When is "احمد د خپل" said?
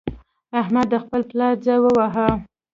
0.61-1.21